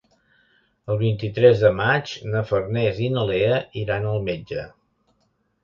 [0.93, 4.69] El vint-i-tres de maig na Farners i na Lea iran al metge.